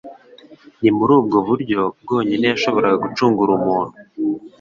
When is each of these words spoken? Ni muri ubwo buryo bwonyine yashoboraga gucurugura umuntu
Ni 0.81 0.89
muri 0.97 1.11
ubwo 1.19 1.37
buryo 1.47 1.81
bwonyine 2.03 2.45
yashoboraga 2.51 3.01
gucurugura 3.03 3.51
umuntu 3.59 3.95